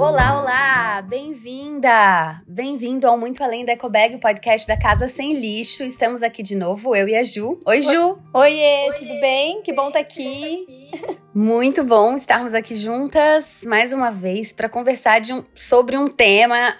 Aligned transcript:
Olá, 0.00 0.40
olá! 0.40 1.02
Bem-vinda! 1.02 2.42
Bem-vindo 2.46 3.06
ao 3.06 3.18
Muito 3.18 3.44
Além 3.44 3.66
da 3.66 3.72
Ecobag, 3.72 4.14
o 4.14 4.18
podcast 4.18 4.66
da 4.66 4.74
Casa 4.74 5.08
Sem 5.08 5.34
Lixo. 5.34 5.84
Estamos 5.84 6.22
aqui 6.22 6.42
de 6.42 6.56
novo, 6.56 6.96
eu 6.96 7.06
e 7.06 7.14
a 7.14 7.22
Ju. 7.22 7.60
Oi, 7.66 7.82
Ju! 7.82 8.18
Oiê, 8.32 8.86
Oiê 8.86 8.94
tudo 8.94 9.20
bem? 9.20 9.60
Que 9.60 9.74
bom 9.74 9.88
estar 9.88 9.98
tá 9.98 10.00
aqui. 10.00 10.90
Muito 11.34 11.84
bom 11.84 12.16
estarmos 12.16 12.54
aqui 12.54 12.74
juntas 12.74 13.62
mais 13.66 13.92
uma 13.92 14.10
vez 14.10 14.54
para 14.54 14.70
conversar 14.70 15.20
um, 15.34 15.44
sobre 15.54 15.98
um 15.98 16.08
tema 16.08 16.74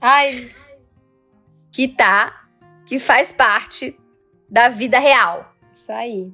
Ai. 0.00 0.48
que 1.72 1.88
tá, 1.88 2.46
que 2.86 3.00
faz 3.00 3.32
parte 3.32 3.98
da 4.48 4.68
vida 4.68 5.00
real. 5.00 5.52
Isso 5.72 5.90
aí. 5.90 6.32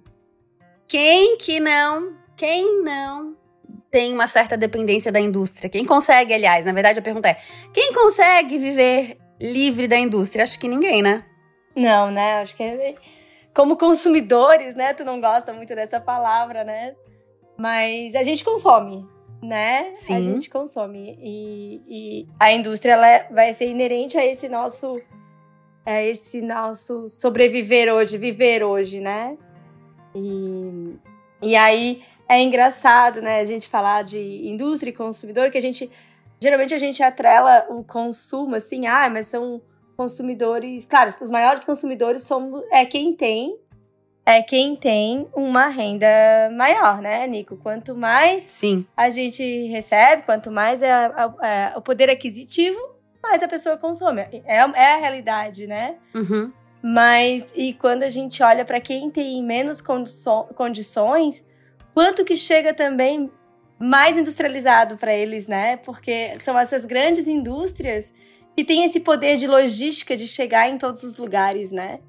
Quem 0.86 1.38
que 1.38 1.58
não, 1.58 2.14
quem 2.36 2.82
não 2.82 3.35
tem 3.96 4.12
uma 4.12 4.26
certa 4.26 4.58
dependência 4.58 5.10
da 5.10 5.18
indústria? 5.18 5.70
Quem 5.70 5.82
consegue, 5.82 6.34
aliás, 6.34 6.66
na 6.66 6.72
verdade 6.72 6.98
a 6.98 7.02
pergunta 7.02 7.30
é: 7.30 7.38
quem 7.72 7.94
consegue 7.94 8.58
viver 8.58 9.16
livre 9.40 9.88
da 9.88 9.96
indústria? 9.96 10.42
Acho 10.42 10.60
que 10.60 10.68
ninguém, 10.68 11.00
né? 11.00 11.24
Não, 11.74 12.10
né? 12.10 12.34
Acho 12.42 12.54
que 12.54 12.62
é... 12.62 12.94
como 13.54 13.74
consumidores, 13.74 14.74
né? 14.74 14.92
Tu 14.92 15.02
não 15.02 15.18
gosta 15.18 15.50
muito 15.54 15.74
dessa 15.74 15.98
palavra, 15.98 16.62
né? 16.62 16.94
Mas 17.56 18.14
a 18.14 18.22
gente 18.22 18.44
consome, 18.44 19.02
né? 19.42 19.94
Sim. 19.94 20.14
A 20.14 20.20
gente 20.20 20.50
consome 20.50 21.18
e, 21.18 21.80
e 21.88 22.28
a 22.38 22.52
indústria 22.52 22.92
ela 22.92 23.08
é, 23.08 23.26
vai 23.32 23.54
ser 23.54 23.66
inerente 23.66 24.18
a 24.18 24.26
esse 24.26 24.46
nosso 24.46 25.00
a 25.86 26.02
esse 26.02 26.42
nosso 26.42 27.08
sobreviver 27.08 27.90
hoje, 27.90 28.18
viver 28.18 28.62
hoje, 28.62 29.00
né? 29.00 29.38
E, 30.14 30.98
e 31.40 31.56
aí 31.56 32.02
é 32.28 32.40
engraçado, 32.40 33.20
né, 33.22 33.40
a 33.40 33.44
gente 33.44 33.68
falar 33.68 34.02
de 34.02 34.18
indústria 34.46 34.90
e 34.90 34.94
consumidor, 34.94 35.50
que 35.50 35.58
a 35.58 35.62
gente 35.62 35.90
geralmente 36.40 36.74
a 36.74 36.78
gente 36.78 37.02
atrela 37.02 37.66
o 37.70 37.82
consumo 37.82 38.56
assim, 38.56 38.86
ah, 38.86 39.08
mas 39.08 39.26
são 39.26 39.60
consumidores, 39.96 40.84
claro, 40.84 41.10
os 41.10 41.30
maiores 41.30 41.64
consumidores 41.64 42.22
são 42.22 42.62
é 42.70 42.84
quem 42.84 43.14
tem 43.14 43.56
é 44.26 44.42
quem 44.42 44.74
tem 44.74 45.28
uma 45.34 45.68
renda 45.68 46.08
maior, 46.52 47.00
né, 47.00 47.28
Nico? 47.28 47.56
Quanto 47.56 47.94
mais 47.94 48.42
Sim. 48.42 48.84
a 48.96 49.08
gente 49.08 49.68
recebe, 49.68 50.24
quanto 50.24 50.50
mais 50.50 50.82
é, 50.82 50.90
é 50.90 51.72
o 51.76 51.80
poder 51.80 52.10
aquisitivo, 52.10 52.76
mais 53.22 53.40
a 53.40 53.46
pessoa 53.46 53.76
consome. 53.76 54.22
É, 54.44 54.56
é 54.56 54.94
a 54.94 54.96
realidade, 54.96 55.68
né? 55.68 55.94
Uhum. 56.12 56.52
Mas, 56.82 57.52
e 57.54 57.72
quando 57.74 58.02
a 58.02 58.08
gente 58.08 58.42
olha 58.42 58.64
para 58.64 58.80
quem 58.80 59.10
tem 59.10 59.42
menos 59.44 59.80
condições, 59.80 61.44
quanto 61.96 62.26
que 62.26 62.36
chega 62.36 62.74
também 62.74 63.30
mais 63.78 64.18
industrializado 64.18 64.98
para 64.98 65.14
eles, 65.14 65.48
né? 65.48 65.78
Porque 65.78 66.34
são 66.44 66.58
essas 66.58 66.84
grandes 66.84 67.26
indústrias 67.26 68.12
que 68.54 68.62
têm 68.62 68.84
esse 68.84 69.00
poder 69.00 69.38
de 69.38 69.46
logística 69.46 70.14
de 70.14 70.28
chegar 70.28 70.68
em 70.68 70.76
todos 70.76 71.02
os 71.02 71.16
lugares, 71.16 71.72
né? 71.72 72.00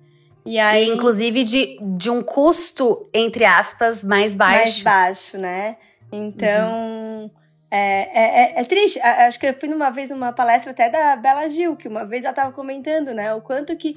E 0.46 0.60
aí, 0.60 0.90
e 0.90 0.94
inclusive 0.94 1.42
de, 1.46 1.80
de 1.96 2.10
um 2.12 2.22
custo 2.22 3.10
entre 3.14 3.46
aspas 3.46 4.04
mais 4.04 4.36
baixo. 4.36 4.62
Mais 4.62 4.82
baixo, 4.82 5.38
né? 5.38 5.78
Então, 6.12 6.70
uhum. 6.70 7.32
é, 7.72 8.58
é, 8.58 8.60
é, 8.60 8.64
triste. 8.66 9.00
Acho 9.00 9.40
que 9.40 9.46
eu 9.46 9.54
fui 9.54 9.70
uma 9.70 9.90
vez 9.90 10.10
numa 10.10 10.34
palestra 10.34 10.72
até 10.72 10.90
da 10.90 11.16
Bela 11.16 11.48
Gil, 11.48 11.78
que 11.78 11.88
uma 11.88 12.04
vez 12.04 12.26
ela 12.26 12.34
estava 12.34 12.52
comentando, 12.52 13.14
né? 13.14 13.34
O 13.34 13.40
quanto 13.40 13.74
que, 13.78 13.96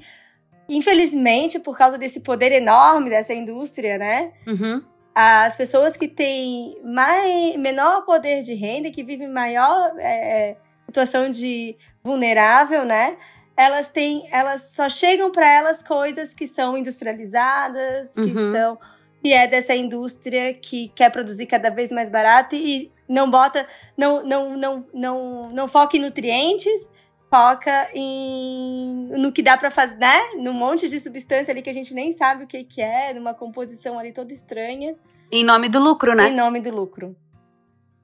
infelizmente, 0.68 1.58
por 1.58 1.76
causa 1.76 1.98
desse 1.98 2.20
poder 2.20 2.52
enorme 2.52 3.10
dessa 3.10 3.34
indústria, 3.34 3.98
né? 3.98 4.30
Uhum 4.46 4.84
as 5.22 5.54
pessoas 5.54 5.98
que 5.98 6.08
têm 6.08 6.80
mais, 6.82 7.54
menor 7.56 8.06
poder 8.06 8.40
de 8.40 8.54
renda, 8.54 8.90
que 8.90 9.04
vivem 9.04 9.28
maior 9.28 9.92
é, 9.98 10.50
é 10.50 10.56
situação 10.86 11.28
de 11.28 11.76
vulnerável, 12.02 12.86
né? 12.86 13.18
Elas 13.54 13.90
têm, 13.90 14.26
elas 14.32 14.72
só 14.72 14.88
chegam 14.88 15.30
para 15.30 15.46
elas 15.46 15.82
coisas 15.82 16.32
que 16.32 16.46
são 16.46 16.76
industrializadas, 16.76 18.14
que 18.14 18.20
uhum. 18.20 18.52
são 18.52 18.78
que 19.22 19.34
é 19.34 19.46
dessa 19.46 19.74
indústria 19.74 20.54
que 20.54 20.88
quer 20.94 21.10
produzir 21.10 21.44
cada 21.44 21.68
vez 21.68 21.92
mais 21.92 22.08
barato 22.08 22.56
e 22.56 22.90
não 23.06 23.30
bota, 23.30 23.66
não, 23.98 24.24
não, 24.24 24.56
não, 24.56 24.86
não, 24.94 25.50
não 25.50 25.68
foca 25.68 25.98
em 25.98 26.00
nutrientes, 26.00 26.88
foca 27.30 27.88
em 27.94 29.08
no 29.16 29.30
que 29.30 29.42
dá 29.42 29.56
para 29.56 29.70
fazer, 29.70 29.96
né? 29.96 30.20
Num 30.36 30.52
monte 30.52 30.88
de 30.88 30.98
substância 30.98 31.52
ali 31.52 31.62
que 31.62 31.70
a 31.70 31.72
gente 31.72 31.94
nem 31.94 32.10
sabe 32.10 32.44
o 32.44 32.46
que, 32.46 32.64
que 32.64 32.82
é, 32.82 33.14
numa 33.14 33.32
composição 33.32 33.98
ali 33.98 34.12
toda 34.12 34.32
estranha. 34.32 34.96
Em 35.30 35.44
nome 35.44 35.68
do 35.68 35.78
lucro, 35.78 36.14
né? 36.14 36.28
Em 36.28 36.34
nome 36.34 36.60
do 36.60 36.70
lucro. 36.70 37.16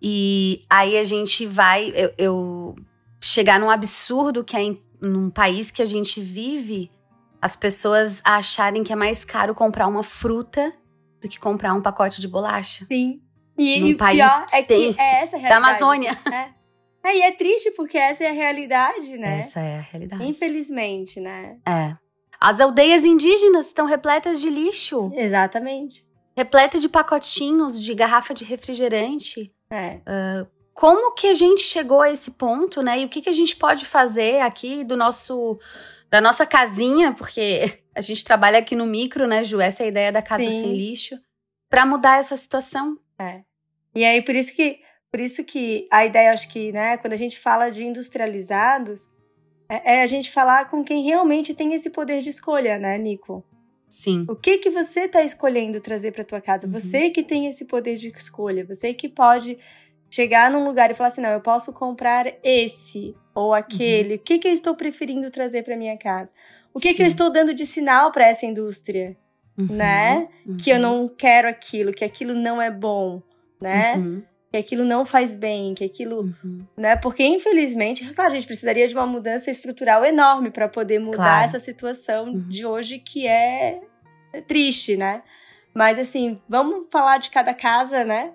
E 0.00 0.64
aí 0.70 0.96
a 0.96 1.04
gente 1.04 1.44
vai 1.44 1.92
eu, 1.94 2.12
eu 2.16 2.76
chegar 3.20 3.58
num 3.58 3.70
absurdo 3.70 4.44
que 4.44 4.56
é 4.56 4.62
em, 4.62 4.80
num 5.00 5.28
país 5.28 5.70
que 5.72 5.82
a 5.82 5.86
gente 5.86 6.20
vive, 6.20 6.90
as 7.42 7.56
pessoas 7.56 8.22
acharem 8.24 8.84
que 8.84 8.92
é 8.92 8.96
mais 8.96 9.24
caro 9.24 9.54
comprar 9.54 9.88
uma 9.88 10.04
fruta 10.04 10.72
do 11.20 11.28
que 11.28 11.40
comprar 11.40 11.74
um 11.74 11.82
pacote 11.82 12.20
de 12.20 12.28
bolacha. 12.28 12.84
Sim. 12.86 13.20
E, 13.58 13.80
num 13.80 13.88
e 13.88 13.94
país 13.94 14.18
pior 14.18 14.46
que 14.46 14.56
é 14.56 14.62
tem, 14.62 14.92
que 14.92 15.00
é 15.00 15.22
essa 15.22 15.36
a 15.36 15.38
realidade. 15.38 15.48
Da 15.48 15.56
Amazônia. 15.56 16.18
É. 16.32 16.56
É, 17.06 17.18
e 17.18 17.22
é 17.22 17.30
triste 17.30 17.70
porque 17.70 17.96
essa 17.96 18.24
é 18.24 18.30
a 18.30 18.32
realidade, 18.32 19.16
né? 19.16 19.38
Essa 19.38 19.60
é 19.60 19.78
a 19.78 19.80
realidade. 19.80 20.26
Infelizmente, 20.26 21.20
né? 21.20 21.56
É. 21.64 21.94
As 22.40 22.60
aldeias 22.60 23.04
indígenas 23.04 23.68
estão 23.68 23.86
repletas 23.86 24.40
de 24.40 24.50
lixo. 24.50 25.12
Exatamente. 25.14 26.04
Repleta 26.36 26.80
de 26.80 26.88
pacotinhos 26.88 27.80
de 27.80 27.94
garrafa 27.94 28.34
de 28.34 28.44
refrigerante. 28.44 29.54
É. 29.70 30.00
Uh, 30.04 30.48
como 30.74 31.14
que 31.14 31.28
a 31.28 31.34
gente 31.34 31.62
chegou 31.62 32.02
a 32.02 32.10
esse 32.10 32.32
ponto, 32.32 32.82
né? 32.82 33.00
E 33.00 33.04
o 33.04 33.08
que, 33.08 33.22
que 33.22 33.28
a 33.28 33.32
gente 33.32 33.54
pode 33.54 33.86
fazer 33.86 34.40
aqui 34.40 34.82
do 34.82 34.96
nosso 34.96 35.58
da 36.10 36.20
nossa 36.20 36.44
casinha, 36.44 37.12
porque 37.12 37.80
a 37.94 38.00
gente 38.00 38.24
trabalha 38.24 38.58
aqui 38.58 38.74
no 38.74 38.86
micro, 38.86 39.28
né, 39.28 39.44
Ju? 39.44 39.60
Essa 39.60 39.84
é 39.84 39.86
a 39.86 39.88
ideia 39.88 40.12
da 40.12 40.22
casa 40.22 40.44
Sim. 40.44 40.58
sem 40.58 40.76
lixo, 40.76 41.16
para 41.68 41.86
mudar 41.86 42.18
essa 42.18 42.36
situação. 42.36 42.98
É. 43.18 43.42
E 43.94 44.04
aí 44.04 44.22
por 44.22 44.34
isso 44.34 44.54
que 44.54 44.80
por 45.10 45.20
isso 45.20 45.44
que 45.44 45.86
a 45.90 46.04
ideia, 46.04 46.32
acho 46.32 46.48
que, 46.50 46.72
né, 46.72 46.96
quando 46.96 47.12
a 47.12 47.16
gente 47.16 47.38
fala 47.38 47.70
de 47.70 47.84
industrializados, 47.84 49.08
é, 49.68 49.96
é 49.96 50.02
a 50.02 50.06
gente 50.06 50.30
falar 50.30 50.68
com 50.68 50.84
quem 50.84 51.02
realmente 51.02 51.54
tem 51.54 51.74
esse 51.74 51.90
poder 51.90 52.20
de 52.20 52.30
escolha, 52.30 52.78
né, 52.78 52.98
Nico? 52.98 53.44
Sim. 53.88 54.24
O 54.28 54.34
que 54.34 54.58
que 54.58 54.70
você 54.70 55.02
está 55.02 55.22
escolhendo 55.22 55.80
trazer 55.80 56.12
para 56.12 56.24
tua 56.24 56.40
casa? 56.40 56.66
Uhum. 56.66 56.72
Você 56.72 57.10
que 57.10 57.22
tem 57.22 57.46
esse 57.46 57.64
poder 57.64 57.96
de 57.96 58.08
escolha, 58.08 58.64
você 58.64 58.92
que 58.92 59.08
pode 59.08 59.58
chegar 60.10 60.50
num 60.50 60.64
lugar 60.64 60.90
e 60.90 60.94
falar 60.94 61.08
assim, 61.08 61.20
não, 61.20 61.30
eu 61.30 61.40
posso 61.40 61.72
comprar 61.72 62.26
esse 62.42 63.14
ou 63.34 63.54
aquele. 63.54 64.14
Uhum. 64.14 64.20
O 64.20 64.22
que 64.22 64.38
que 64.38 64.48
eu 64.48 64.52
estou 64.52 64.74
preferindo 64.74 65.30
trazer 65.30 65.62
para 65.62 65.76
minha 65.76 65.96
casa? 65.96 66.32
O 66.74 66.80
que 66.80 66.90
Sim. 66.90 66.96
que 66.96 67.02
eu 67.02 67.06
estou 67.06 67.30
dando 67.30 67.54
de 67.54 67.64
sinal 67.64 68.12
para 68.12 68.26
essa 68.26 68.44
indústria, 68.44 69.16
uhum. 69.58 69.66
né? 69.70 70.28
Que 70.62 70.70
eu 70.70 70.76
uhum. 70.76 70.82
não 70.82 71.08
quero 71.08 71.48
aquilo, 71.48 71.92
que 71.92 72.04
aquilo 72.04 72.34
não 72.34 72.60
é 72.60 72.70
bom, 72.70 73.22
né? 73.60 73.94
Que 74.50 74.58
aquilo 74.58 74.84
não 74.84 75.04
faz 75.04 75.34
bem, 75.34 75.74
que 75.74 75.84
aquilo, 75.84 76.20
uhum. 76.42 76.64
né? 76.76 76.96
Porque 76.96 77.24
infelizmente, 77.24 78.08
claro, 78.14 78.30
a 78.30 78.34
gente 78.34 78.46
precisaria 78.46 78.86
de 78.86 78.94
uma 78.94 79.06
mudança 79.06 79.50
estrutural 79.50 80.04
enorme 80.04 80.50
para 80.50 80.68
poder 80.68 80.98
mudar 80.98 81.16
claro. 81.16 81.44
essa 81.44 81.58
situação 81.58 82.26
uhum. 82.26 82.48
de 82.48 82.64
hoje 82.64 82.98
que 82.98 83.26
é 83.26 83.80
triste, 84.46 84.96
né? 84.96 85.22
Mas 85.74 85.98
assim, 85.98 86.40
vamos 86.48 86.86
falar 86.90 87.18
de 87.18 87.30
cada 87.30 87.52
casa, 87.52 88.04
né? 88.04 88.32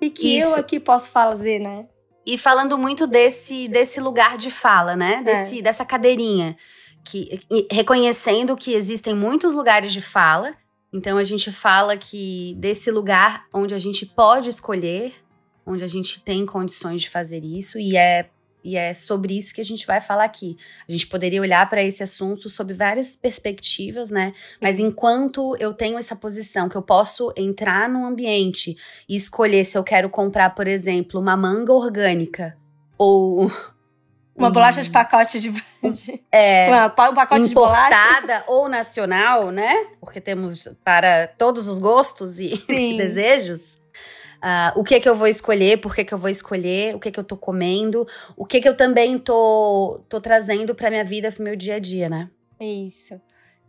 E 0.00 0.10
que 0.10 0.38
Isso. 0.38 0.48
eu 0.48 0.54
aqui 0.56 0.80
posso 0.80 1.10
fazer, 1.10 1.60
né? 1.60 1.86
E 2.26 2.38
falando 2.38 2.76
muito 2.78 3.06
desse 3.06 3.68
desse 3.68 4.00
lugar 4.00 4.38
de 4.38 4.50
fala, 4.50 4.96
né? 4.96 5.22
Desse 5.22 5.58
É. 5.58 5.62
dessa 5.62 5.84
cadeirinha 5.84 6.56
que 7.04 7.40
reconhecendo 7.70 8.56
que 8.56 8.72
existem 8.72 9.14
muitos 9.14 9.54
lugares 9.54 9.92
de 9.92 10.00
fala. 10.00 10.54
Então 10.92 11.16
a 11.16 11.22
gente 11.22 11.52
fala 11.52 11.96
que 11.96 12.54
desse 12.58 12.90
lugar 12.90 13.46
onde 13.52 13.74
a 13.74 13.78
gente 13.78 14.04
pode 14.04 14.48
escolher, 14.48 15.14
onde 15.70 15.84
a 15.84 15.86
gente 15.86 16.22
tem 16.22 16.44
condições 16.44 17.02
de 17.02 17.08
fazer 17.08 17.44
isso 17.44 17.78
e 17.78 17.96
é 17.96 18.28
e 18.62 18.76
é 18.76 18.92
sobre 18.92 19.38
isso 19.38 19.54
que 19.54 19.60
a 19.62 19.64
gente 19.64 19.86
vai 19.86 20.02
falar 20.02 20.24
aqui. 20.24 20.54
A 20.86 20.92
gente 20.92 21.06
poderia 21.06 21.40
olhar 21.40 21.68
para 21.70 21.82
esse 21.82 22.02
assunto 22.02 22.50
sob 22.50 22.74
várias 22.74 23.16
perspectivas, 23.16 24.10
né? 24.10 24.34
Mas 24.60 24.78
enquanto 24.78 25.56
eu 25.58 25.72
tenho 25.72 25.98
essa 25.98 26.14
posição 26.14 26.68
que 26.68 26.76
eu 26.76 26.82
posso 26.82 27.32
entrar 27.34 27.88
num 27.88 28.04
ambiente 28.04 28.76
e 29.08 29.16
escolher 29.16 29.64
se 29.64 29.78
eu 29.78 29.82
quero 29.82 30.10
comprar, 30.10 30.50
por 30.50 30.66
exemplo, 30.66 31.18
uma 31.18 31.38
manga 31.38 31.72
orgânica 31.72 32.54
ou 32.98 33.50
Uma 34.36 34.50
bolacha 34.50 34.82
de 34.82 34.90
pacote 34.90 35.40
de. 35.40 35.52
é, 36.32 36.68
uma, 36.68 36.86
um 36.86 37.14
pacote 37.14 37.48
de 37.48 37.54
bolacha. 37.54 38.44
ou 38.46 38.68
nacional, 38.68 39.50
né? 39.50 39.86
Porque 40.00 40.20
temos 40.20 40.68
para 40.84 41.28
todos 41.28 41.68
os 41.68 41.78
gostos 41.78 42.38
e 42.40 42.56
Sim. 42.66 42.96
desejos. 43.00 43.79
Ah, 44.42 44.72
o 44.74 44.82
que 44.82 44.98
que 44.98 45.08
eu 45.08 45.14
vou 45.14 45.28
escolher, 45.28 45.80
por 45.80 45.94
que 45.94 46.04
que 46.04 46.14
eu 46.14 46.18
vou 46.18 46.30
escolher, 46.30 46.94
o 46.94 46.98
que 46.98 47.10
que 47.10 47.20
eu 47.20 47.24
tô 47.24 47.36
comendo, 47.36 48.06
o 48.36 48.46
que 48.46 48.60
que 48.60 48.68
eu 48.68 48.76
também 48.76 49.18
tô, 49.18 50.02
tô 50.08 50.20
trazendo 50.20 50.74
pra 50.74 50.90
minha 50.90 51.04
vida, 51.04 51.30
pro 51.30 51.44
meu 51.44 51.54
dia 51.54 51.74
a 51.74 51.78
dia, 51.78 52.08
né? 52.08 52.30
Isso. 52.58 53.20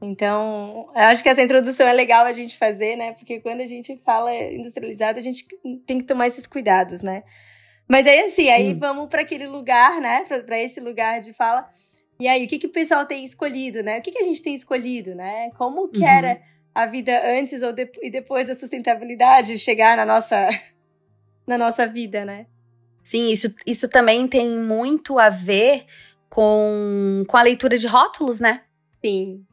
Então, 0.01 0.89
eu 0.95 1.03
acho 1.03 1.21
que 1.21 1.29
essa 1.29 1.43
introdução 1.43 1.87
é 1.87 1.93
legal 1.93 2.25
a 2.25 2.31
gente 2.31 2.57
fazer, 2.57 2.95
né? 2.95 3.13
Porque 3.13 3.39
quando 3.39 3.61
a 3.61 3.67
gente 3.67 3.97
fala 3.97 4.33
industrializado, 4.33 5.19
a 5.19 5.21
gente 5.21 5.45
tem 5.85 5.99
que 5.99 6.05
tomar 6.05 6.27
esses 6.27 6.47
cuidados, 6.47 7.03
né? 7.03 7.23
Mas 7.87 8.07
aí, 8.07 8.21
assim, 8.21 8.45
Sim. 8.45 8.49
aí 8.49 8.73
vamos 8.73 9.09
para 9.09 9.21
aquele 9.21 9.47
lugar, 9.47 10.01
né? 10.01 10.23
Para 10.23 10.59
esse 10.59 10.79
lugar 10.79 11.19
de 11.19 11.33
fala. 11.33 11.67
E 12.19 12.27
aí, 12.27 12.45
o 12.45 12.47
que, 12.47 12.57
que 12.57 12.67
o 12.67 12.71
pessoal 12.71 13.05
tem 13.05 13.23
escolhido, 13.23 13.83
né? 13.83 13.99
O 13.99 14.01
que, 14.01 14.11
que 14.11 14.19
a 14.19 14.23
gente 14.23 14.41
tem 14.41 14.53
escolhido, 14.53 15.13
né? 15.13 15.51
Como 15.57 15.89
que 15.89 15.99
uhum. 15.99 16.07
era 16.07 16.41
a 16.73 16.85
vida 16.85 17.11
antes 17.37 17.61
ou 17.61 17.71
de, 17.71 17.89
e 18.01 18.09
depois 18.09 18.47
da 18.47 18.55
sustentabilidade 18.55 19.57
chegar 19.57 19.97
na 19.97 20.05
nossa, 20.05 20.49
na 21.45 21.57
nossa 21.57 21.85
vida, 21.85 22.25
né? 22.25 22.45
Sim, 23.03 23.27
isso, 23.27 23.53
isso 23.65 23.89
também 23.89 24.27
tem 24.27 24.49
muito 24.57 25.17
a 25.17 25.29
ver 25.29 25.85
com, 26.29 27.23
com 27.27 27.37
a 27.37 27.41
leitura 27.41 27.77
de 27.77 27.87
rótulos, 27.87 28.39
né? 28.39 28.61
Sim. 29.03 29.45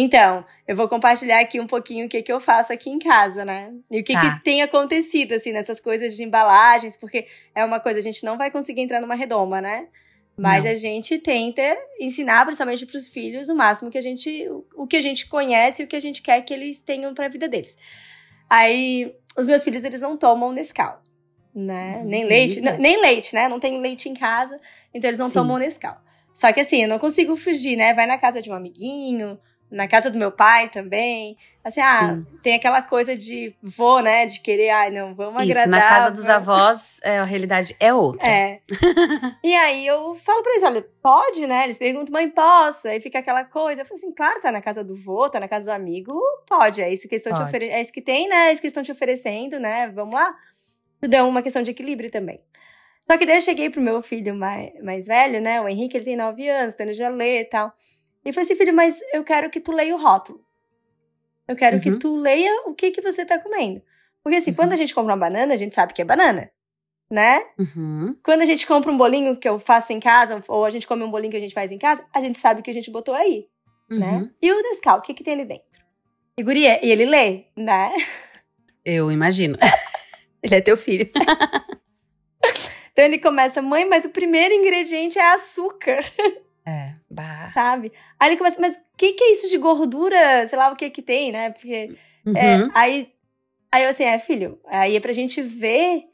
Então, 0.00 0.44
eu 0.66 0.76
vou 0.76 0.88
compartilhar 0.88 1.40
aqui 1.40 1.58
um 1.58 1.66
pouquinho 1.66 2.06
o 2.06 2.08
que, 2.08 2.22
que 2.22 2.32
eu 2.32 2.38
faço 2.38 2.72
aqui 2.72 2.88
em 2.88 2.98
casa, 3.00 3.44
né? 3.44 3.72
E 3.90 4.00
o 4.00 4.04
que, 4.04 4.12
tá. 4.12 4.20
que 4.20 4.44
tem 4.44 4.62
acontecido, 4.62 5.32
assim, 5.32 5.52
nessas 5.52 5.80
coisas 5.80 6.16
de 6.16 6.22
embalagens, 6.22 6.96
porque 6.96 7.26
é 7.52 7.64
uma 7.64 7.80
coisa, 7.80 7.98
a 7.98 8.02
gente 8.02 8.24
não 8.24 8.38
vai 8.38 8.50
conseguir 8.50 8.82
entrar 8.82 9.00
numa 9.00 9.16
redoma, 9.16 9.60
né? 9.60 9.88
Mas 10.38 10.64
não. 10.64 10.70
a 10.70 10.74
gente 10.74 11.18
tenta 11.18 11.60
ensinar, 12.00 12.44
principalmente 12.44 12.86
para 12.86 12.96
os 12.96 13.08
filhos, 13.08 13.48
o 13.48 13.56
máximo 13.56 13.90
que 13.90 13.98
a 13.98 14.00
gente. 14.00 14.48
o 14.76 14.86
que 14.86 14.96
a 14.96 15.00
gente 15.00 15.26
conhece 15.28 15.82
e 15.82 15.84
o 15.84 15.88
que 15.88 15.96
a 15.96 16.00
gente 16.00 16.22
quer 16.22 16.40
que 16.42 16.54
eles 16.54 16.80
tenham 16.80 17.12
para 17.12 17.26
a 17.26 17.28
vida 17.28 17.48
deles. 17.48 17.76
Aí, 18.48 19.12
os 19.36 19.46
meus 19.46 19.64
filhos, 19.64 19.82
eles 19.82 20.00
não 20.00 20.16
tomam 20.16 20.52
Nescau, 20.52 21.02
né? 21.52 22.00
Hum, 22.02 22.06
nem 22.06 22.24
leite, 22.24 22.60
nem 22.62 23.00
leite, 23.00 23.34
né? 23.34 23.48
Não 23.48 23.58
tem 23.58 23.80
leite 23.80 24.08
em 24.08 24.14
casa, 24.14 24.58
então 24.94 25.08
eles 25.08 25.18
não 25.18 25.28
Sim. 25.28 25.34
tomam 25.34 25.58
Nescau. 25.58 26.00
Só 26.32 26.52
que 26.52 26.60
assim, 26.60 26.82
eu 26.82 26.88
não 26.88 27.00
consigo 27.00 27.34
fugir, 27.34 27.76
né? 27.76 27.92
Vai 27.92 28.06
na 28.06 28.16
casa 28.16 28.40
de 28.40 28.48
um 28.48 28.54
amiguinho, 28.54 29.38
na 29.70 29.86
casa 29.86 30.10
do 30.10 30.18
meu 30.18 30.32
pai 30.32 30.68
também. 30.68 31.36
Assim, 31.62 31.80
ah, 31.80 32.14
Sim. 32.14 32.26
tem 32.42 32.54
aquela 32.54 32.80
coisa 32.80 33.14
de 33.14 33.54
vô, 33.62 34.00
né? 34.00 34.24
De 34.24 34.40
querer, 34.40 34.70
ai, 34.70 34.90
não, 34.90 35.14
vamos 35.14 35.42
Isso, 35.42 35.52
agradar. 35.52 35.68
na 35.68 35.80
casa 35.80 36.10
dos 36.10 36.28
avós, 36.28 36.98
é, 37.02 37.18
a 37.18 37.24
realidade 37.24 37.76
é 37.78 37.92
outra. 37.92 38.26
É. 38.26 38.60
e 39.44 39.54
aí 39.54 39.86
eu 39.86 40.14
falo 40.14 40.42
pra 40.42 40.52
eles, 40.52 40.62
olha, 40.62 40.86
pode, 41.02 41.46
né? 41.46 41.64
Eles 41.64 41.78
perguntam, 41.78 42.12
mãe, 42.12 42.30
posso? 42.30 42.88
Aí 42.88 43.00
fica 43.00 43.18
aquela 43.18 43.44
coisa. 43.44 43.82
Eu 43.82 43.86
falo 43.86 43.98
assim, 43.98 44.12
claro, 44.12 44.40
tá 44.40 44.50
na 44.50 44.62
casa 44.62 44.82
do 44.82 44.96
vô, 44.96 45.28
tá 45.28 45.38
na 45.38 45.48
casa 45.48 45.66
do 45.66 45.74
amigo, 45.74 46.18
pode. 46.46 46.80
É 46.80 46.90
isso 46.90 47.08
que 47.08 47.16
estão 47.16 47.34
te 47.34 47.42
oferecendo. 47.42 47.76
É 47.76 47.82
isso 47.82 47.92
que 47.92 48.02
tem, 48.02 48.28
né? 48.28 48.48
É 48.48 48.52
isso 48.52 48.62
que 48.62 48.68
estão 48.68 48.82
te 48.82 48.92
oferecendo, 48.92 49.60
né? 49.60 49.88
Vamos 49.88 50.14
lá. 50.14 50.34
Tudo 51.00 51.14
é 51.14 51.22
uma 51.22 51.42
questão 51.42 51.62
de 51.62 51.70
equilíbrio 51.70 52.10
também. 52.10 52.40
Só 53.02 53.16
que 53.16 53.24
daí 53.24 53.36
eu 53.36 53.40
cheguei 53.40 53.70
pro 53.70 53.80
meu 53.80 54.02
filho 54.02 54.34
mais, 54.34 54.70
mais 54.82 55.06
velho, 55.06 55.40
né? 55.40 55.60
O 55.60 55.68
Henrique, 55.68 55.96
ele 55.96 56.04
tem 56.04 56.16
nove 56.16 56.48
anos, 56.48 56.74
então 56.74 56.84
ele 56.84 56.92
já 56.92 57.08
lê 57.08 57.40
e 57.40 57.44
tal. 57.44 57.72
E 58.28 58.32
falei 58.32 58.44
assim, 58.44 58.56
filho, 58.56 58.74
mas 58.74 59.00
eu 59.10 59.24
quero 59.24 59.48
que 59.48 59.58
tu 59.58 59.72
leia 59.72 59.94
o 59.94 59.98
rótulo. 59.98 60.44
Eu 61.48 61.56
quero 61.56 61.76
uhum. 61.76 61.82
que 61.82 61.92
tu 61.92 62.14
leia 62.14 62.52
o 62.66 62.74
que 62.74 62.90
que 62.90 63.00
você 63.00 63.24
tá 63.24 63.38
comendo. 63.38 63.80
Porque 64.22 64.36
assim, 64.36 64.50
uhum. 64.50 64.56
quando 64.56 64.74
a 64.74 64.76
gente 64.76 64.94
compra 64.94 65.14
uma 65.14 65.18
banana, 65.18 65.54
a 65.54 65.56
gente 65.56 65.74
sabe 65.74 65.94
que 65.94 66.02
é 66.02 66.04
banana, 66.04 66.50
né? 67.10 67.42
Uhum. 67.58 68.14
Quando 68.22 68.42
a 68.42 68.44
gente 68.44 68.66
compra 68.66 68.92
um 68.92 68.98
bolinho 68.98 69.34
que 69.34 69.48
eu 69.48 69.58
faço 69.58 69.94
em 69.94 69.98
casa, 69.98 70.44
ou 70.46 70.66
a 70.66 70.68
gente 70.68 70.86
come 70.86 71.02
um 71.02 71.10
bolinho 71.10 71.30
que 71.30 71.38
a 71.38 71.40
gente 71.40 71.54
faz 71.54 71.72
em 71.72 71.78
casa, 71.78 72.06
a 72.12 72.20
gente 72.20 72.38
sabe 72.38 72.60
o 72.60 72.62
que 72.62 72.68
a 72.70 72.74
gente 72.74 72.90
botou 72.90 73.14
aí, 73.14 73.46
né? 73.88 74.18
Uhum. 74.18 74.30
E 74.42 74.52
o 74.52 74.62
Nescau, 74.62 74.98
o 74.98 75.02
que 75.02 75.14
que 75.14 75.24
tem 75.24 75.32
ali 75.32 75.46
dentro? 75.46 75.64
E 76.36 76.42
guria, 76.42 76.84
e 76.84 76.92
ele 76.92 77.06
lê, 77.06 77.46
né? 77.56 77.94
Eu 78.84 79.10
imagino. 79.10 79.56
ele 80.42 80.54
é 80.54 80.60
teu 80.60 80.76
filho. 80.76 81.10
então 82.92 83.06
ele 83.06 83.18
começa, 83.18 83.62
mãe, 83.62 83.88
mas 83.88 84.04
o 84.04 84.10
primeiro 84.10 84.52
ingrediente 84.52 85.18
é 85.18 85.32
açúcar. 85.32 85.96
Bah. 87.18 87.50
Sabe? 87.52 87.92
Aí 88.18 88.30
ele 88.30 88.36
começa, 88.36 88.60
mas 88.60 88.76
o 88.76 88.80
que, 88.96 89.12
que 89.12 89.24
é 89.24 89.32
isso 89.32 89.48
de 89.48 89.58
gordura? 89.58 90.46
Sei 90.46 90.56
lá 90.56 90.70
o 90.70 90.76
que 90.76 90.88
que 90.88 91.02
tem, 91.02 91.32
né? 91.32 91.50
Porque. 91.50 91.96
Uhum. 92.24 92.36
É, 92.36 92.68
aí, 92.74 93.12
aí 93.72 93.82
eu 93.82 93.88
assim, 93.88 94.04
é, 94.04 94.18
filho, 94.18 94.60
aí 94.66 94.96
é 94.96 95.00
pra 95.00 95.12
gente 95.12 95.42
ver, 95.42 96.04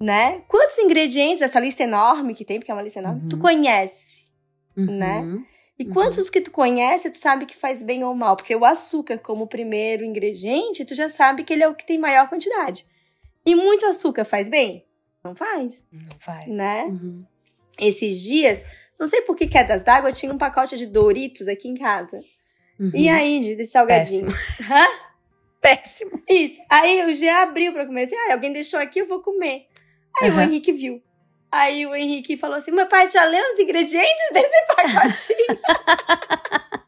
né? 0.00 0.42
Quantos 0.46 0.78
ingredientes 0.78 1.40
dessa 1.40 1.58
lista 1.58 1.82
enorme 1.82 2.34
que 2.34 2.44
tem, 2.44 2.58
porque 2.58 2.70
é 2.70 2.74
uma 2.74 2.82
lista 2.82 3.00
enorme, 3.00 3.22
uhum. 3.22 3.28
tu 3.28 3.38
conhece, 3.38 4.30
uhum. 4.76 4.96
né? 4.96 5.44
E 5.78 5.84
uhum. 5.84 5.92
quantos 5.92 6.30
que 6.30 6.40
tu 6.40 6.50
conhece, 6.50 7.10
tu 7.10 7.16
sabe 7.16 7.46
que 7.46 7.56
faz 7.56 7.82
bem 7.82 8.04
ou 8.04 8.14
mal? 8.14 8.36
Porque 8.36 8.54
o 8.54 8.64
açúcar, 8.64 9.18
como 9.18 9.46
primeiro 9.46 10.04
ingrediente, 10.04 10.84
tu 10.84 10.94
já 10.94 11.08
sabe 11.08 11.44
que 11.44 11.52
ele 11.52 11.62
é 11.62 11.68
o 11.68 11.74
que 11.74 11.86
tem 11.86 11.98
maior 11.98 12.28
quantidade. 12.28 12.86
E 13.44 13.54
muito 13.54 13.86
açúcar 13.86 14.24
faz 14.24 14.48
bem? 14.48 14.86
Não 15.24 15.34
faz. 15.34 15.84
Não 15.90 16.18
faz. 16.20 16.46
Né? 16.46 16.84
Uhum. 16.84 17.24
Esses 17.78 18.20
dias, 18.20 18.64
não 19.02 19.08
sei 19.08 19.22
por 19.22 19.34
que 19.34 19.48
quedas 19.48 19.82
d'água, 19.82 20.12
tinha 20.12 20.32
um 20.32 20.38
pacote 20.38 20.78
de 20.78 20.86
Doritos 20.86 21.48
aqui 21.48 21.68
em 21.68 21.74
casa. 21.74 22.16
Uhum. 22.78 22.92
E 22.94 23.08
aí, 23.08 23.40
de, 23.40 23.56
de 23.56 23.66
salgadinho? 23.66 24.26
Péssimo. 24.26 24.70
Hã? 24.72 24.86
Péssimo. 25.60 26.22
Isso. 26.28 26.60
Aí 26.70 27.04
o 27.04 27.12
G 27.12 27.28
abriu 27.28 27.72
pra 27.72 27.84
comer 27.84 28.04
assim, 28.04 28.14
ah, 28.14 28.32
alguém 28.32 28.52
deixou 28.52 28.78
aqui, 28.78 29.00
eu 29.00 29.08
vou 29.08 29.20
comer. 29.20 29.66
Aí 30.20 30.30
uhum. 30.30 30.36
o 30.36 30.40
Henrique 30.40 30.70
viu. 30.70 31.02
Aí 31.50 31.84
o 31.84 31.94
Henrique 31.96 32.36
falou 32.36 32.56
assim: 32.56 32.70
meu 32.70 32.86
pai 32.86 33.08
já 33.08 33.24
leu 33.24 33.44
os 33.52 33.58
ingredientes 33.58 34.30
desse 34.32 34.66
pacotinho? 34.74 35.58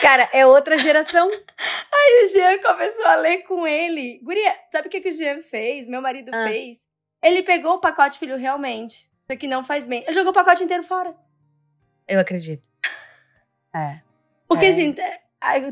Cara, 0.00 0.28
é 0.32 0.46
outra 0.46 0.78
geração. 0.78 1.28
Aí 1.28 2.24
o 2.24 2.28
Jean 2.32 2.58
começou 2.58 3.04
a 3.04 3.16
ler 3.16 3.38
com 3.38 3.66
ele. 3.66 4.20
Guria, 4.22 4.54
sabe 4.70 4.86
o 4.88 4.90
que, 4.90 5.00
que 5.00 5.08
o 5.08 5.12
Jean 5.12 5.42
fez? 5.42 5.88
Meu 5.88 6.00
marido 6.00 6.30
ah. 6.32 6.46
fez? 6.46 6.86
Ele 7.22 7.42
pegou 7.42 7.74
o 7.74 7.80
pacote, 7.80 8.18
filho, 8.18 8.36
realmente. 8.36 9.12
Isso 9.24 9.32
aqui 9.32 9.48
não 9.48 9.64
faz 9.64 9.86
bem. 9.86 10.04
Eu 10.06 10.12
joguei 10.12 10.30
o 10.30 10.34
pacote 10.34 10.62
inteiro 10.62 10.82
fora. 10.82 11.14
Eu 12.06 12.20
acredito. 12.20 12.68
É. 13.76 14.00
Porque 14.46 14.66
é. 14.66 14.68
assim, 14.68 14.94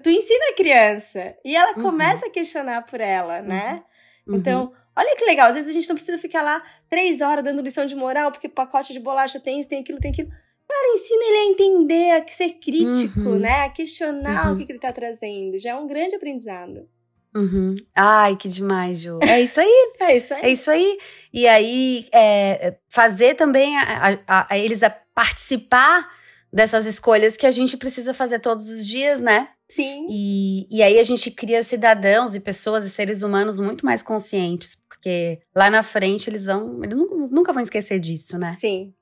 tu 0.02 0.10
ensina 0.10 0.50
a 0.50 0.56
criança 0.56 1.36
e 1.44 1.54
ela 1.54 1.76
uhum. 1.76 1.84
começa 1.84 2.26
a 2.26 2.30
questionar 2.30 2.82
por 2.82 3.00
ela, 3.00 3.40
né? 3.40 3.84
Uhum. 4.26 4.38
Então, 4.38 4.64
uhum. 4.64 4.72
olha 4.96 5.16
que 5.16 5.24
legal. 5.24 5.46
Às 5.50 5.54
vezes 5.54 5.70
a 5.70 5.72
gente 5.72 5.88
não 5.88 5.94
precisa 5.94 6.18
ficar 6.18 6.42
lá 6.42 6.60
três 6.90 7.20
horas 7.20 7.44
dando 7.44 7.62
lição 7.62 7.86
de 7.86 7.94
moral, 7.94 8.32
porque 8.32 8.48
pacote 8.48 8.92
de 8.92 8.98
bolacha 8.98 9.38
tem 9.38 9.60
isso, 9.60 9.68
tem 9.68 9.78
aquilo, 9.78 10.00
tem 10.00 10.10
aquilo. 10.10 10.30
Cara, 10.68 10.94
ensina 10.94 11.22
ele 11.22 11.36
a 11.36 11.44
entender, 11.44 12.10
a 12.10 12.26
ser 12.26 12.54
crítico, 12.54 13.20
uhum. 13.20 13.38
né? 13.38 13.66
A 13.66 13.68
questionar 13.68 14.48
o 14.48 14.50
uhum. 14.50 14.58
que, 14.58 14.66
que 14.66 14.72
ele 14.72 14.80
tá 14.80 14.90
trazendo. 14.90 15.56
Já 15.58 15.70
é 15.70 15.74
um 15.76 15.86
grande 15.86 16.16
aprendizado. 16.16 16.88
Uhum. 17.34 17.74
Ai, 17.94 18.36
que 18.36 18.48
demais, 18.48 19.00
Ju. 19.00 19.18
É 19.22 19.40
isso 19.40 19.60
aí. 19.60 19.92
é 20.00 20.16
isso 20.16 20.34
aí. 20.34 20.42
É 20.42 20.50
isso 20.50 20.70
aí. 20.70 20.98
E 21.32 21.48
aí, 21.48 22.06
é, 22.12 22.76
fazer 22.88 23.34
também 23.34 23.76
a, 23.78 24.18
a, 24.26 24.46
a 24.50 24.58
eles 24.58 24.82
a 24.82 24.90
participar 24.90 26.08
dessas 26.52 26.84
escolhas 26.84 27.36
que 27.36 27.46
a 27.46 27.50
gente 27.50 27.76
precisa 27.76 28.12
fazer 28.12 28.38
todos 28.38 28.68
os 28.68 28.86
dias, 28.86 29.20
né? 29.20 29.48
Sim. 29.68 30.06
E, 30.10 30.66
e 30.70 30.82
aí 30.82 30.98
a 30.98 31.02
gente 31.02 31.30
cria 31.30 31.62
cidadãos 31.62 32.34
e 32.34 32.40
pessoas 32.40 32.84
e 32.84 32.90
seres 32.90 33.22
humanos 33.22 33.58
muito 33.58 33.86
mais 33.86 34.02
conscientes, 34.02 34.76
porque 34.86 35.40
lá 35.56 35.70
na 35.70 35.82
frente 35.82 36.28
eles 36.28 36.46
vão. 36.46 36.84
Eles 36.84 36.96
nunca 36.96 37.52
vão 37.52 37.62
esquecer 37.62 37.98
disso, 37.98 38.36
né? 38.38 38.54
Sim. 38.58 38.92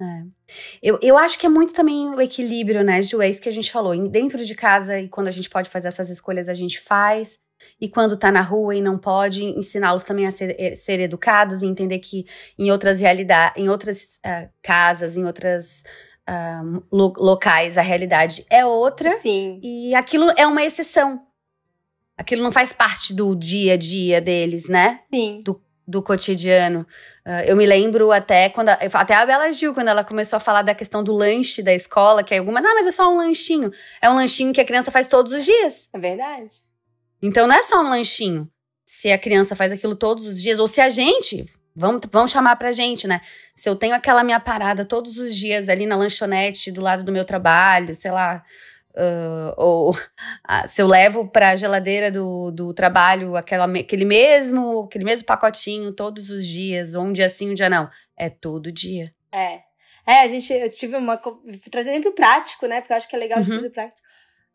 É. 0.00 0.22
Eu, 0.82 0.98
eu 1.02 1.18
acho 1.18 1.38
que 1.38 1.44
é 1.44 1.48
muito 1.48 1.74
também 1.74 2.08
o 2.08 2.20
equilíbrio, 2.20 2.82
né, 2.84 3.02
Ju? 3.02 3.20
É 3.20 3.28
isso 3.28 3.42
que 3.42 3.48
a 3.48 3.52
gente 3.52 3.70
falou. 3.70 3.96
Dentro 4.08 4.44
de 4.44 4.54
casa 4.54 4.98
e 4.98 5.08
quando 5.08 5.28
a 5.28 5.32
gente 5.32 5.50
pode 5.50 5.68
fazer 5.68 5.88
essas 5.88 6.08
escolhas, 6.08 6.48
a 6.48 6.54
gente 6.54 6.80
faz. 6.80 7.38
E 7.80 7.88
quando 7.88 8.16
tá 8.16 8.30
na 8.30 8.40
rua 8.40 8.74
e 8.74 8.80
não 8.80 8.98
pode, 8.98 9.44
ensiná-los 9.44 10.02
também 10.02 10.26
a 10.26 10.30
ser, 10.30 10.56
eh, 10.58 10.74
ser, 10.74 11.00
educados 11.00 11.62
e 11.62 11.66
entender 11.66 11.98
que 11.98 12.26
em 12.58 12.70
outras 12.70 13.00
realidades, 13.00 13.62
em 13.62 13.68
outras 13.68 14.20
uh, 14.24 14.48
casas, 14.62 15.16
em 15.16 15.24
outras 15.24 15.82
uh, 16.28 16.84
lo 16.92 17.12
locais, 17.16 17.78
a 17.78 17.82
realidade 17.82 18.44
é 18.50 18.64
outra. 18.64 19.10
Sim. 19.10 19.60
E 19.62 19.94
aquilo 19.94 20.32
é 20.36 20.46
uma 20.46 20.64
exceção. 20.64 21.26
Aquilo 22.16 22.42
não 22.42 22.50
faz 22.50 22.72
parte 22.72 23.14
do 23.14 23.34
dia 23.34 23.74
a 23.74 23.76
dia 23.76 24.20
deles, 24.20 24.68
né? 24.68 25.00
Sim. 25.12 25.40
Do, 25.44 25.62
do 25.86 26.02
cotidiano. 26.02 26.86
Uh, 27.24 27.46
eu 27.46 27.56
me 27.56 27.64
lembro 27.64 28.10
até 28.10 28.48
quando. 28.48 28.70
A, 28.70 28.78
até 28.92 29.14
a 29.14 29.24
Bela 29.24 29.52
Gil, 29.52 29.72
quando 29.72 29.88
ela 29.88 30.02
começou 30.02 30.36
a 30.36 30.40
falar 30.40 30.62
da 30.62 30.74
questão 30.74 31.04
do 31.04 31.12
lanche 31.12 31.62
da 31.62 31.72
escola, 31.72 32.24
que 32.24 32.34
algumas. 32.34 32.64
Ah, 32.64 32.74
mas 32.74 32.86
é 32.88 32.90
só 32.90 33.12
um 33.12 33.18
lanchinho. 33.18 33.70
É 34.02 34.10
um 34.10 34.16
lanchinho 34.16 34.52
que 34.52 34.60
a 34.60 34.64
criança 34.64 34.90
faz 34.90 35.06
todos 35.06 35.32
os 35.32 35.44
dias. 35.44 35.88
É 35.92 35.98
verdade. 35.98 36.67
Então 37.22 37.46
não 37.46 37.54
é 37.54 37.62
só 37.62 37.80
um 37.80 37.90
lanchinho. 37.90 38.48
Se 38.84 39.10
a 39.10 39.18
criança 39.18 39.54
faz 39.54 39.72
aquilo 39.72 39.94
todos 39.94 40.24
os 40.26 40.40
dias, 40.40 40.58
ou 40.58 40.66
se 40.66 40.80
a 40.80 40.88
gente, 40.88 41.46
vamos, 41.74 42.00
vamos 42.10 42.30
chamar 42.30 42.56
pra 42.56 42.72
gente, 42.72 43.06
né? 43.06 43.20
Se 43.54 43.68
eu 43.68 43.76
tenho 43.76 43.94
aquela 43.94 44.24
minha 44.24 44.40
parada 44.40 44.84
todos 44.84 45.18
os 45.18 45.34
dias 45.34 45.68
ali 45.68 45.86
na 45.86 45.96
lanchonete 45.96 46.70
do 46.72 46.80
lado 46.80 47.04
do 47.04 47.12
meu 47.12 47.24
trabalho, 47.24 47.94
sei 47.94 48.10
lá, 48.10 48.42
Uh, 48.98 49.54
ou 49.56 49.90
uh, 49.94 50.66
se 50.66 50.82
eu 50.82 50.88
levo 50.88 51.28
para 51.28 51.50
a 51.50 51.56
geladeira 51.56 52.10
do, 52.10 52.50
do 52.50 52.74
trabalho 52.74 53.36
aquela, 53.36 53.64
aquele 53.78 54.04
mesmo 54.04 54.84
aquele 54.84 55.04
mesmo 55.04 55.24
pacotinho 55.24 55.92
todos 55.92 56.30
os 56.30 56.44
dias, 56.44 56.96
ou 56.96 57.04
um 57.04 57.12
dia 57.12 57.28
sim, 57.28 57.50
um 57.50 57.54
dia 57.54 57.70
não. 57.70 57.88
É 58.16 58.28
todo 58.28 58.72
dia. 58.72 59.14
É. 59.32 59.60
É, 60.04 60.22
a 60.22 60.26
gente, 60.26 60.52
eu 60.52 60.70
tive 60.70 60.96
uma. 60.96 61.20
Trazendo 61.70 62.02
pro 62.02 62.14
prático, 62.14 62.66
né? 62.66 62.80
Porque 62.80 62.92
eu 62.92 62.96
acho 62.96 63.08
que 63.08 63.14
é 63.14 63.18
legal 63.18 63.38
uhum. 63.38 63.44
de 63.44 63.54
fazer 63.54 63.70
prático. 63.70 64.07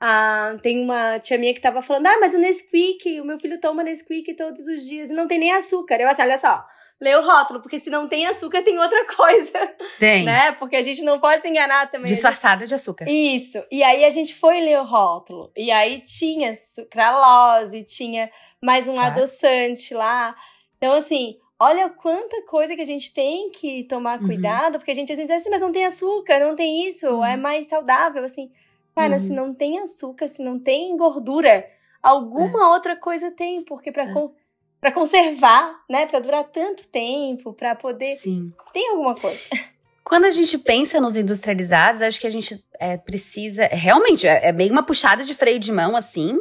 Ah, 0.06 0.58
tem 0.62 0.84
uma 0.84 1.18
tia 1.20 1.38
minha 1.38 1.54
que 1.54 1.62
tava 1.62 1.82
falando, 1.82 2.08
ah, 2.08 2.18
mas 2.20 2.34
o 2.34 2.38
Nesquik, 2.38 3.22
o 3.22 3.26
meu 3.26 3.40
filho 3.40 3.58
toma 3.62 3.84
Nesquik 3.84 4.34
todos 4.34 4.68
os 4.68 4.84
dias 4.86 5.10
e 5.10 5.14
não 5.14 5.28
tem 5.30 5.40
nem 5.40 5.54
açúcar. 5.54 5.96
Eu 5.96 6.10
assim, 6.10 6.24
olha 6.24 6.38
só, 6.38 6.62
lê 7.00 7.16
o 7.16 7.22
rótulo, 7.26 7.62
porque 7.62 7.80
se 7.80 7.90
não 7.90 8.06
tem 8.06 8.26
açúcar, 8.26 8.62
tem 8.64 8.78
outra 8.78 9.06
coisa. 9.16 9.74
Tem. 10.00 10.26
Né? 10.26 10.52
Porque 10.54 10.76
a 10.76 10.82
gente 10.82 11.04
não 11.04 11.22
pode 11.22 11.42
se 11.42 11.48
enganar 11.48 11.90
também. 11.90 12.08
Disfarçada 12.08 12.68
de 12.68 12.76
açúcar. 12.76 13.06
Isso. 13.10 13.64
E 13.72 13.82
aí 13.82 14.04
a 14.04 14.10
gente 14.10 14.36
foi 14.36 14.60
ler 14.60 14.78
o 14.80 14.84
rótulo. 14.84 15.50
E 15.56 15.72
aí 15.72 16.02
tinha 16.02 16.54
sucralose, 16.54 17.84
tinha 17.84 18.30
mais 18.62 18.90
um 18.90 18.96
tá. 18.96 19.06
adoçante 19.06 19.94
lá. 19.94 20.36
Então, 20.78 20.96
assim, 20.96 21.38
olha 21.58 21.90
quanta 21.90 22.42
coisa 22.44 22.76
que 22.76 22.82
a 22.82 22.86
gente 22.86 23.14
tem 23.14 23.50
que 23.52 23.86
tomar 23.86 24.20
Uhum. 24.20 24.28
cuidado, 24.28 24.78
porque 24.80 24.92
a 24.92 24.96
gente 24.96 25.12
às 25.14 25.18
vezes 25.18 25.32
diz 25.32 25.42
assim, 25.42 25.50
mas 25.50 25.62
não 25.62 25.72
tem 25.72 25.86
açúcar, 25.86 26.40
não 26.40 26.56
tem 26.56 26.86
isso, 26.88 27.08
Uhum. 27.08 27.26
é 27.26 27.38
mais 27.38 27.68
saudável, 27.70 28.24
assim. 28.24 28.52
Cara, 28.96 29.14
Uhum. 29.14 29.20
se 29.20 29.34
não 29.34 29.54
tem 29.54 29.80
açúcar, 29.80 30.28
se 30.28 30.44
não 30.44 30.60
tem 30.60 30.96
gordura, 30.96 31.66
alguma 32.02 32.72
outra 32.72 32.96
coisa 32.96 33.32
tem, 33.32 33.64
porque 33.64 33.92
pra, 33.92 34.04
É. 34.04 34.14
con 34.14 34.34
pra 34.80 34.92
conservar, 34.92 35.82
né, 35.90 36.06
pra 36.06 36.20
durar 36.20 36.44
tanto 36.44 36.86
tempo, 36.90 37.54
pra 37.54 37.74
poder, 37.74 38.16
Sim. 38.16 38.52
tem 38.74 38.90
alguma 38.90 39.16
coisa. 39.16 39.40
Quando 40.04 40.26
a 40.26 40.30
gente 40.30 40.58
pensa 40.58 41.00
nos 41.00 41.16
industrializados, 41.16 42.02
acho 42.02 42.20
que 42.20 42.28
a 42.28 42.30
gente 42.30 42.62
é, 42.78 42.98
precisa. 42.98 43.66
Realmente, 43.68 44.28
é, 44.28 44.48
é 44.50 44.52
bem 44.52 44.70
uma 44.70 44.84
puxada 44.86 45.24
de 45.24 45.34
freio 45.34 45.58
de 45.58 45.72
mão, 45.72 45.96
assim. 45.96 46.38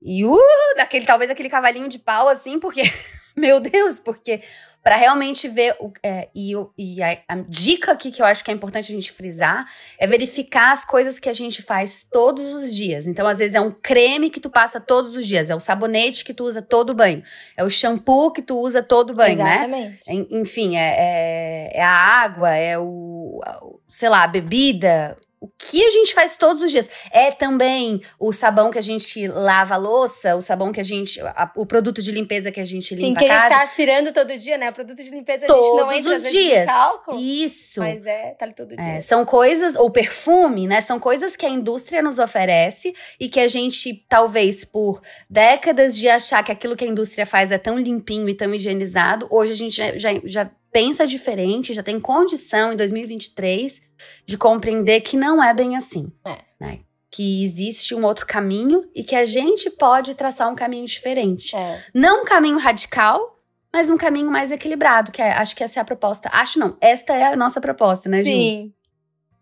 E 0.00 0.24
uh, 0.24 0.38
daquele, 0.76 1.04
talvez 1.04 1.30
aquele 1.30 1.48
cavalinho 1.48 1.88
de 1.88 1.98
pau, 1.98 2.28
assim, 2.28 2.58
porque. 2.60 2.82
Meu 3.36 3.58
Deus, 3.60 3.98
porque 3.98 4.40
para 4.82 4.96
realmente 4.96 5.48
ver. 5.48 5.76
O, 5.80 5.92
é, 6.02 6.28
e 6.34 6.52
e 6.76 7.02
a, 7.02 7.18
a 7.28 7.36
dica 7.48 7.92
aqui 7.92 8.10
que 8.10 8.20
eu 8.20 8.26
acho 8.26 8.44
que 8.44 8.50
é 8.50 8.54
importante 8.54 8.90
a 8.92 8.94
gente 8.94 9.12
frisar 9.12 9.64
é 9.98 10.06
verificar 10.06 10.72
as 10.72 10.84
coisas 10.84 11.18
que 11.18 11.28
a 11.28 11.32
gente 11.32 11.62
faz 11.62 12.06
todos 12.10 12.44
os 12.52 12.74
dias. 12.74 13.06
Então, 13.06 13.26
às 13.26 13.38
vezes, 13.38 13.54
é 13.54 13.60
um 13.60 13.70
creme 13.70 14.28
que 14.30 14.40
tu 14.40 14.50
passa 14.50 14.80
todos 14.80 15.14
os 15.14 15.26
dias, 15.26 15.50
é 15.50 15.54
o 15.54 15.60
sabonete 15.60 16.24
que 16.24 16.34
tu 16.34 16.44
usa 16.44 16.60
todo 16.60 16.90
o 16.90 16.94
banho, 16.94 17.22
é 17.56 17.62
o 17.64 17.70
shampoo 17.70 18.30
que 18.32 18.42
tu 18.42 18.58
usa 18.58 18.82
todo 18.82 19.10
o 19.10 19.14
banho, 19.14 19.38
né? 19.38 19.54
Exatamente. 19.56 20.00
En- 20.08 20.26
Enfim, 20.40 20.76
é, 20.76 20.94
é, 20.98 21.78
é 21.78 21.82
a 21.82 21.90
água, 21.90 22.50
é 22.54 22.78
o- 22.78 23.40
sei 23.88 24.08
lá, 24.08 24.24
a 24.24 24.26
bebida. 24.28 25.16
O 25.44 25.48
que 25.58 25.84
a 25.84 25.90
gente 25.90 26.14
faz 26.14 26.36
todos 26.36 26.62
os 26.62 26.70
dias. 26.70 26.88
É 27.10 27.32
também 27.32 28.00
o 28.16 28.32
sabão 28.32 28.70
que 28.70 28.78
a 28.78 28.82
gente 28.82 29.26
lava 29.26 29.74
a 29.74 29.76
louça, 29.76 30.36
o 30.36 30.40
sabão 30.40 30.70
que 30.70 30.78
a 30.78 30.84
gente. 30.84 31.20
a- 31.20 31.50
o 31.56 31.66
produto 31.66 32.00
de 32.00 32.12
limpeza 32.12 32.52
que 32.52 32.60
a 32.60 32.64
gente 32.64 32.94
Sim, 32.94 33.06
limpa 33.06 33.18
que 33.18 33.26
a 33.26 33.34
a 33.34 33.38
gente 33.40 33.48
casa. 33.48 33.54
tá 33.56 33.64
aspirando 33.64 34.12
todo 34.12 34.38
dia, 34.38 34.56
né? 34.56 34.70
Produto 34.70 35.02
de 35.02 35.10
limpeza 35.10 35.46
a 35.46 35.48
gente 35.48 35.58
não 35.58 35.76
todos 35.88 35.98
entra 35.98 36.12
os 36.12 36.30
dias. 36.30 36.66
cálculo, 36.66 37.18
Isso. 37.20 37.80
mas 37.80 38.06
é, 38.06 38.30
tá 38.38 38.44
ali 38.44 38.54
todo 38.54 38.76
dia. 38.76 38.78
É, 38.98 39.00
são 39.00 39.24
coisas, 39.24 39.74
ou 39.74 39.90
perfume, 39.90 40.68
né? 40.68 40.80
São 40.80 41.00
coisas 41.00 41.34
que 41.34 41.44
a 41.44 41.50
indústria 41.50 42.00
nos 42.02 42.20
oferece 42.20 42.94
e 43.18 43.28
que 43.28 43.40
a 43.40 43.48
gente, 43.48 44.06
talvez 44.08 44.64
por 44.64 45.02
décadas 45.28 45.96
de 45.98 46.08
achar 46.08 46.44
que 46.44 46.52
aquilo 46.52 46.76
que 46.76 46.84
a 46.84 46.88
indústria 46.88 47.26
faz 47.26 47.50
é 47.50 47.58
tão 47.58 47.76
limpinho 47.78 48.28
e 48.28 48.34
tão 48.36 48.54
higienizado, 48.54 49.26
hoje 49.28 49.50
a 49.52 49.56
gente 49.56 49.76
já, 49.76 49.98
já, 49.98 50.10
já 50.24 50.50
pensa 50.72 51.06
diferente, 51.06 51.72
já 51.74 51.82
tem 51.82 52.00
condição 52.00 52.72
em 52.72 52.76
2023 52.76 53.82
de 54.24 54.38
compreender 54.38 55.00
que 55.02 55.16
não 55.16 55.42
é 55.42 55.52
bem 55.52 55.76
assim. 55.76 56.10
É. 56.24 56.38
Né? 56.58 56.80
Que 57.10 57.44
existe 57.44 57.94
um 57.94 58.04
outro 58.04 58.26
caminho 58.26 58.88
e 58.94 59.04
que 59.04 59.14
a 59.14 59.24
gente 59.24 59.68
pode 59.70 60.14
traçar 60.14 60.50
um 60.50 60.54
caminho 60.54 60.86
diferente. 60.86 61.54
É. 61.54 61.82
Não 61.94 62.22
um 62.22 62.24
caminho 62.24 62.58
radical, 62.58 63.38
mas 63.72 63.90
um 63.90 63.96
caminho 63.98 64.30
mais 64.30 64.50
equilibrado, 64.50 65.12
que 65.12 65.20
é- 65.20 65.32
acho 65.32 65.54
que 65.54 65.62
essa 65.62 65.78
é 65.78 65.82
a 65.82 65.84
proposta. 65.84 66.30
Acho 66.32 66.58
não, 66.58 66.76
esta 66.80 67.14
é 67.14 67.24
a 67.24 67.36
nossa 67.36 67.60
proposta, 67.60 68.08
né? 68.08 68.22
Sim. 68.22 68.72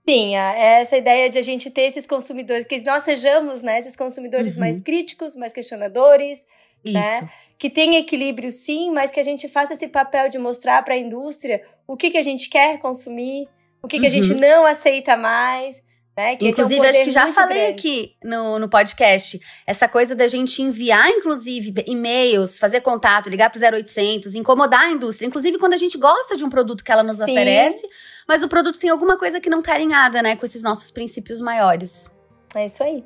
Sim, 0.09 0.35
é 0.35 0.81
essa 0.81 0.97
ideia 0.97 1.31
de 1.31 1.39
a 1.39 1.43
gente 1.43 1.71
ter 1.71 1.83
esses 1.83 2.07
consumidores, 2.07 2.65
que 2.65 2.83
nós 2.83 3.05
sejamos, 3.05 3.63
né, 3.63 3.79
esses 3.79 3.95
consumidores 3.95 4.55
Uhum. 4.55 4.61
mais 4.61 4.81
críticos, 4.81 5.37
mais 5.37 5.53
questionadores, 5.53 6.45
Isso. 6.85 6.99
né? 7.25 7.31
que 7.59 7.69
tem 7.69 7.97
equilíbrio 7.97 8.51
sim, 8.51 8.91
mas 8.91 9.11
que 9.11 9.21
a 9.21 9.23
gente 9.23 9.47
faça 9.47 9.75
esse 9.75 9.87
papel 9.87 10.31
de 10.31 10.39
mostrar 10.39 10.83
para 10.83 10.95
a 10.95 10.97
indústria 10.97 11.61
o 11.87 11.95
que, 11.95 12.11
que 12.11 12.17
a 12.17 12.23
gente 12.23 12.49
quer 12.49 12.79
consumir, 12.79 13.47
o 13.83 13.87
que, 13.87 14.01
que 14.01 14.07
a 14.07 14.09
Uhum. 14.09 14.15
gente 14.23 14.35
não 14.35 14.65
aceita 14.65 15.15
mais, 15.15 15.83
né? 16.17 16.37
Que 16.37 16.47
esse 16.49 16.59
é 16.59 16.65
um 16.65 16.67
Inclusive, 16.67 16.87
acho 16.89 17.05
que 17.05 17.11
já 17.11 17.27
falei 17.35 17.59
grande. 17.59 17.73
aqui 17.73 18.15
no, 18.25 18.59
no 18.59 18.67
podcast, 18.67 19.39
essa 19.67 19.87
coisa 19.87 20.15
da 20.17 20.27
gente 20.27 20.63
enviar, 20.63 21.07
inclusive, 21.11 21.75
e-mails, 21.87 22.59
fazer 22.59 22.81
contato, 22.81 23.29
ligar 23.29 23.51
pro 23.51 23.61
0800, 23.61 24.35
incomodar 24.35 24.85
a 24.87 24.91
indústria. 24.91 25.27
Inclusive, 25.27 25.59
quando 25.59 25.75
a 25.75 25.79
gente 25.79 25.99
gosta 25.99 26.39
de 26.39 26.45
um 26.45 26.49
produto 26.49 26.83
que 26.83 26.91
ela 26.91 27.03
nos 27.03 27.19
Sim. 27.19 27.25
oferece, 27.25 27.87
mas 28.27 28.43
o 28.43 28.49
produto 28.49 28.79
tem 28.79 28.89
alguma 28.89 29.19
coisa 29.19 29.39
que 29.39 29.51
não 29.51 29.61
tá 29.61 29.75
alinhada, 29.75 30.23
né, 30.23 30.35
com 30.35 30.47
esses 30.47 30.63
nossos 30.63 30.91
princípios 30.91 31.43
maiores. 31.43 32.11
É 32.55 32.65
isso 32.65 32.83
aí. 32.83 33.05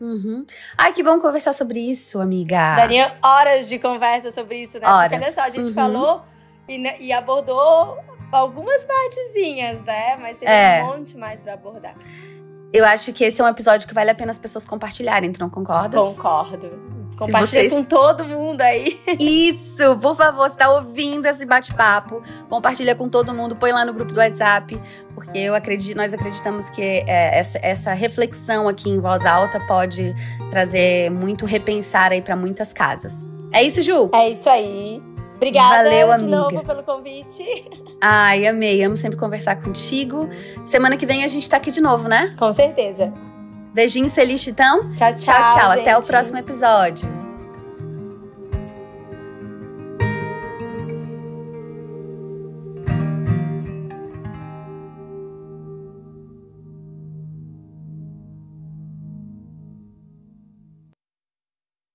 Uhum. 0.00 0.44
Ai, 0.76 0.92
que 0.92 1.02
bom 1.02 1.18
conversar 1.20 1.52
sobre 1.52 1.80
isso, 1.80 2.20
amiga. 2.20 2.76
Daria 2.76 3.16
horas 3.22 3.68
de 3.68 3.78
conversa 3.78 4.30
sobre 4.30 4.62
isso, 4.62 4.78
né? 4.78 4.86
Horas. 4.86 5.10
Porque 5.10 5.24
olha 5.24 5.32
só, 5.32 5.40
a 5.42 5.50
gente 5.50 5.66
Uhum. 5.68 5.74
falou 5.74 6.22
e, 6.68 6.76
e 7.06 7.12
abordou 7.12 7.96
algumas 8.30 8.84
partezinhas, 8.84 9.82
né? 9.84 10.16
Mas 10.16 10.36
tem 10.38 10.48
É. 10.48 10.82
um 10.82 10.86
monte 10.98 11.16
mais 11.16 11.40
para 11.40 11.54
abordar. 11.54 11.94
Eu 12.72 12.84
acho 12.84 13.12
que 13.12 13.24
esse 13.24 13.40
é 13.40 13.44
um 13.44 13.48
episódio 13.48 13.88
que 13.88 13.94
vale 13.94 14.10
a 14.10 14.14
pena 14.14 14.30
as 14.30 14.38
pessoas 14.38 14.66
compartilharem, 14.66 15.32
tu 15.32 15.40
não 15.40 15.48
concordas? 15.48 15.98
Concordo. 16.00 16.97
Compartilha 17.18 17.62
vocês- 17.62 17.72
com 17.72 17.82
todo 17.84 18.24
mundo 18.24 18.60
aí. 18.60 19.00
Isso, 19.18 19.96
por 20.00 20.14
favor, 20.14 20.48
se 20.48 20.56
tá 20.56 20.70
ouvindo 20.70 21.26
esse 21.26 21.44
bate-papo, 21.44 22.22
compartilha 22.48 22.94
com 22.94 23.08
todo 23.08 23.34
mundo, 23.34 23.56
põe 23.56 23.72
lá 23.72 23.84
no 23.84 23.92
grupo 23.92 24.12
do 24.12 24.18
WhatsApp, 24.18 24.80
porque 25.14 25.38
eu 25.38 25.54
acredito, 25.54 25.96
nós 25.96 26.14
acreditamos 26.14 26.70
que 26.70 26.80
é, 27.06 27.38
essa, 27.38 27.58
essa 27.62 27.92
reflexão 27.92 28.68
aqui 28.68 28.88
em 28.88 29.00
voz 29.00 29.26
alta 29.26 29.58
pode 29.66 30.14
trazer 30.50 31.10
muito 31.10 31.44
repensar 31.46 32.12
aí 32.12 32.22
pra 32.22 32.36
muitas 32.36 32.72
casas. 32.72 33.26
É 33.52 33.62
isso, 33.62 33.82
Ju? 33.82 34.10
É 34.14 34.30
isso 34.30 34.48
aí. 34.48 35.02
Obrigada 35.36 35.84
Valeu, 35.84 36.06
de 36.08 36.12
amiga. 36.14 36.36
novo 36.36 36.64
pelo 36.64 36.82
convite. 36.82 37.44
Ai, 38.00 38.44
amei, 38.46 38.82
amo 38.82 38.96
sempre 38.96 39.16
conversar 39.16 39.62
contigo. 39.62 40.28
Semana 40.64 40.96
que 40.96 41.06
vem 41.06 41.22
a 41.22 41.28
gente 41.28 41.48
tá 41.48 41.56
aqui 41.58 41.70
de 41.70 41.80
novo, 41.80 42.08
né? 42.08 42.34
Com 42.36 42.52
certeza. 42.52 43.12
Beijinho, 43.72 44.08
Celeste, 44.08 44.50
então. 44.50 44.94
Tchau, 44.94 45.14
tchau. 45.14 45.34
Tchau, 45.34 45.54
tchau. 45.54 45.70
Até 45.70 45.96
o 45.96 46.02
próximo 46.02 46.38
episódio. 46.38 47.17